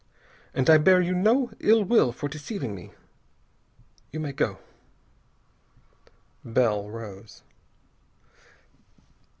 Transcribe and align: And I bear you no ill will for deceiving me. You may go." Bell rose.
And 0.55 0.67
I 0.67 0.79
bear 0.79 0.99
you 0.99 1.13
no 1.13 1.51
ill 1.59 1.83
will 1.83 2.11
for 2.11 2.27
deceiving 2.27 2.73
me. 2.73 2.91
You 4.11 4.19
may 4.19 4.31
go." 4.31 4.57
Bell 6.43 6.89
rose. 6.89 7.43